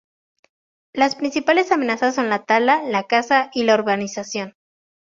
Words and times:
Las 0.93 1.15
principales 1.15 1.71
amenazas 1.71 2.15
son 2.15 2.27
la 2.29 2.43
tala, 2.43 2.81
la 2.89 3.03
caza 3.03 3.51
y 3.53 3.65
la 3.65 3.75
urbanización. 3.75 4.55